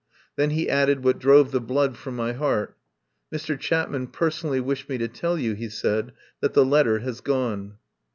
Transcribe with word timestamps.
Then 0.35 0.49
he 0.49 0.67
added 0.67 1.03
what 1.03 1.19
drove 1.19 1.51
the 1.51 1.61
blood 1.61 1.95
from 1.95 2.15
my 2.15 2.33
heart. 2.33 2.75
"Mr. 3.31 3.55
Chapman 3.55 4.07
personally 4.07 4.59
wished 4.59 4.89
me 4.89 4.97
to 4.97 5.07
tell 5.07 5.37
you," 5.37 5.53
he 5.53 5.69
said, 5.69 6.11
"that 6.39 6.55
the 6.55 6.65
letter 6.65 6.97
has 7.01 7.21
gone." 7.21 7.75